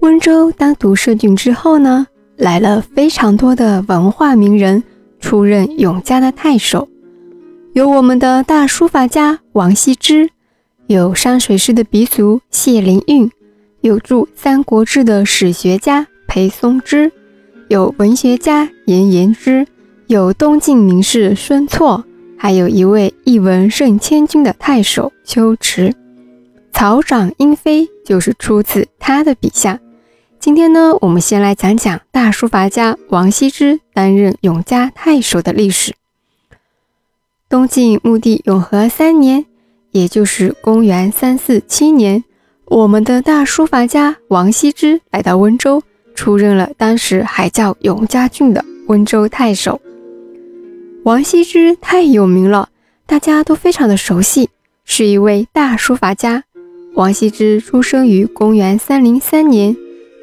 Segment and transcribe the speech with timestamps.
[0.00, 2.06] 温州当独设郡之后呢，
[2.36, 4.82] 来了非常多的文化名人
[5.20, 6.88] 出任永嘉的太守，
[7.72, 10.30] 有我们的大书法家王羲之，
[10.86, 13.28] 有山水诗的鼻祖谢灵运，
[13.80, 17.10] 有著《三国志》的史学家裴松之，
[17.68, 19.66] 有文学家颜延之，
[20.06, 22.04] 有东晋名士孙绰，
[22.36, 25.92] 还有一位一文胜千军的太守丘迟。
[26.72, 29.80] 草长莺飞就是出自他的笔下。
[30.40, 35.94] 今天呢，我们先来讲讲大书法家王羲之担任永嘉太守的历史。
[37.48, 39.46] 东晋穆帝永和三年，
[39.90, 42.22] 也就是公元三四七年，
[42.66, 45.82] 我们的大书法家王羲之来到温州，
[46.14, 49.80] 出任了当时还叫永嘉郡的温州太守。
[51.02, 52.68] 王羲之太有名了，
[53.06, 54.50] 大家都非常的熟悉，
[54.84, 56.44] 是一位大书法家。
[56.94, 59.76] 王羲之出生于公元三零三年。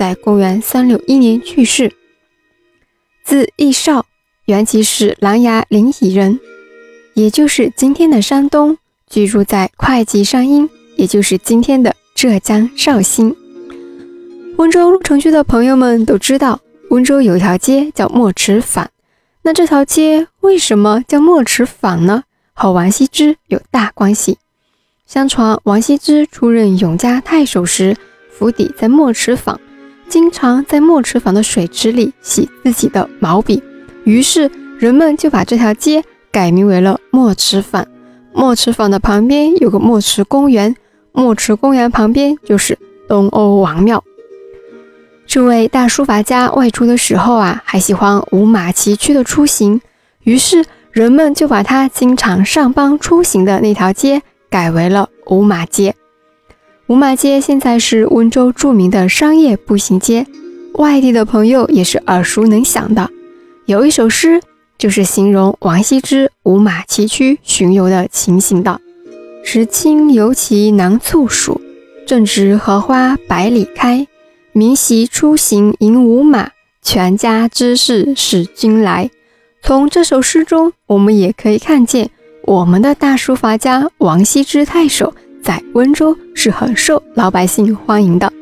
[0.00, 1.92] 在公元三六一年去世，
[3.22, 4.06] 字义少，
[4.46, 6.40] 原籍是琅琊临沂人，
[7.12, 8.78] 也就是今天的山东，
[9.10, 13.36] 居住在会稽山阴，也就是今天的浙江绍兴。
[14.56, 18.88] 温州鹿城区的朋友们都知道，温州有条街叫墨池坊。
[19.42, 22.24] 那这条街为什么叫墨池坊呢？
[22.54, 24.38] 和王羲之有大关系。
[25.06, 27.94] 相传王羲之出任永嘉太守时，
[28.30, 29.60] 府邸在墨池坊。
[30.10, 33.62] 经常在墨池坊的水池里洗自己的毛笔，
[34.02, 37.86] 于是人们就把这条街改名为了墨池坊。
[38.32, 40.74] 墨池坊的旁边有个墨池公园，
[41.12, 42.76] 墨池公园旁边就是
[43.08, 44.02] 东欧王庙。
[45.26, 49.80] 这位大书法家外出的时候啊，还喜欢五马崎岖的出行，
[50.24, 55.94] 于是人们就把他经常上班出行的那条街改为了五马街。
[56.90, 60.26] 五马街现在是温州著名的商业步行街，
[60.72, 63.08] 外地的朋友也是耳熟能详的。
[63.64, 64.42] 有一首诗
[64.76, 68.80] 就是形容王羲之五马崎岖巡游的情形的
[69.44, 71.60] ：“时清游骑囊簇属，
[72.08, 74.08] 正值荷花百里开。
[74.50, 76.50] 明夕出行迎五马，
[76.82, 79.08] 全家之事使君来。”
[79.62, 82.10] 从这首诗中，我们也可以看见
[82.42, 85.14] 我们的大书法家王羲之太守。
[85.42, 88.32] 在温州是很受老百姓欢迎的。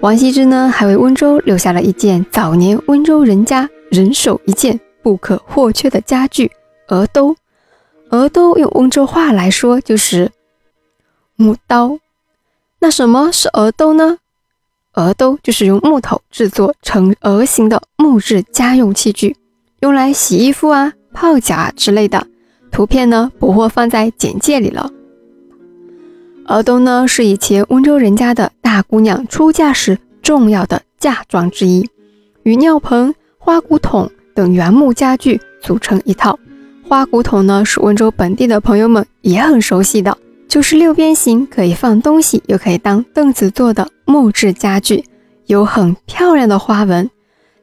[0.00, 6.50] 王羲之呢，还为温州留下了一件早年温州人家人手一件不可或缺的家具——
[6.88, 7.34] 鹅兜。
[8.10, 10.30] 鹅兜用温州话来说就是
[11.34, 11.98] 木刀。
[12.78, 14.18] 那什么是鹅兜呢？
[14.92, 19.36] 鹅兜就是用木头制作成鹅形的木质家用器具，
[19.80, 22.26] 用来洗衣服啊、泡脚啊之类的。
[22.70, 24.90] 图片呢，不会放在简介里了。
[26.48, 31.88] 鹅兜呢，是以前温州人家的大姑娘出嫁时重要的嫁妆之一，
[32.44, 36.38] 与尿盆、花骨桶等原木家具组成一套。
[36.88, 45.04] 花骨桶呢，是温州本地的朋友们也很熟悉的，就是六边形，可以放东西，又可以当凳子做的木质家具，
[45.46, 47.10] 有很漂亮的花纹。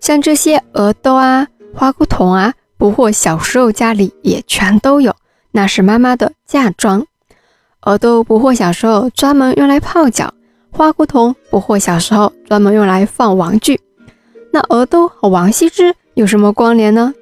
[0.00, 5.14] 像这些鹅兜啊、花骨桶啊，不惑小时候家里也全都有，
[5.52, 7.06] 那是妈妈的嫁妆。
[7.82, 10.32] 鹅豆不惑小时候专门用来泡脚，
[10.70, 13.80] 花骨桶不惑小时候专门用来放玩具。
[14.52, 17.12] 那鹅豆和王羲之有什么关联呢？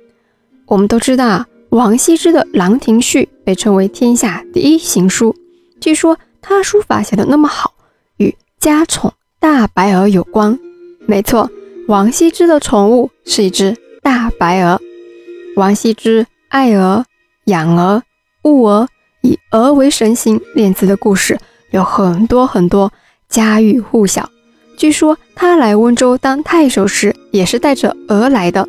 [0.67, 5.35] 我们都知道啊，王羲之的《兰亭序》被称为天下第一行书。
[5.81, 7.73] 据说他书法写的那么好，
[8.19, 10.59] 与家宠大白鹅有关。
[11.07, 11.51] 没错，
[11.89, 14.79] 王羲之的宠物是一只大白鹅。
[15.57, 17.07] 王羲之爱鹅，
[17.47, 18.03] 养鹅，
[18.45, 18.87] 务鹅。
[19.23, 21.39] 以鹅为神形练字的故事
[21.71, 22.93] 有很多很多，
[23.29, 24.29] 家喻户晓。
[24.77, 28.67] 据说他来温州当太守时也是带着鹅来的，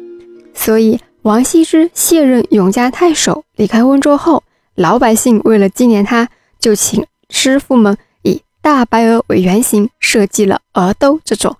[0.53, 4.43] 所以王羲之卸任永嘉太守离开温州后，
[4.75, 6.27] 老百姓为了纪念他，
[6.59, 11.55] 就请师傅们以大白鹅为原型设计了鹅兜这种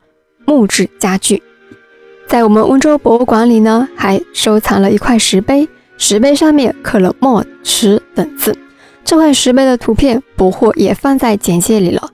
[0.46, 1.42] 木质家具。
[2.28, 5.68] 在我们温州博物馆里呢，还收藏了一块石碑，
[5.98, 8.58] 石碑上面刻了“墨池”等字。
[9.04, 12.10] 这块石碑的图片不惑也放在简介里了。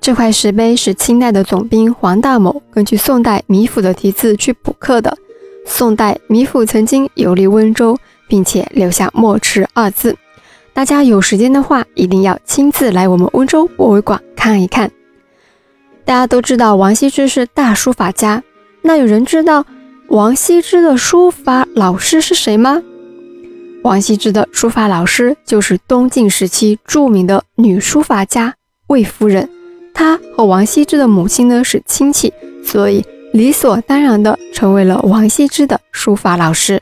[0.00, 5.16] 这块石碑是清代的总兵黄大某根据宋代米府的题字去补刻的。
[5.64, 7.96] 宋代米府曾经游历温州，
[8.28, 10.16] 并且留下“墨池”二字。
[10.72, 14.90] 大家有时间的话，一定要亲自来我们温州博物馆看一看。
[16.04, 18.42] 大家都知道王羲之是大书法家，
[18.82, 19.64] 那有人知道
[20.08, 22.82] 王羲之的书法老师是谁吗？
[23.82, 28.54] 王羲之的书法老师就是东晋时期著名的女书法家
[28.86, 29.48] 魏夫人，
[29.92, 32.32] 她和王羲之的母亲呢是亲戚，
[32.64, 36.80] 所以理所当然的成为了王羲之的书法老师。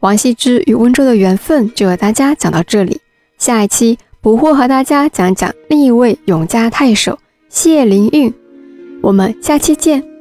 [0.00, 3.00] 王羲之与温州的缘分就和大家讲到这里，
[3.38, 7.18] 下一期不惑和大家讲讲另一位永嘉太守
[7.48, 8.34] 谢灵运，
[9.00, 10.13] 我们下期见。